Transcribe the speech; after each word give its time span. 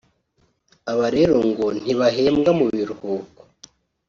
Aba 0.91 1.07
rero 1.15 1.31
bo 1.41 1.45
ngo 1.51 1.67
ntibahembwa 1.81 2.51
mu 2.59 2.65
biruhuko 2.73 3.41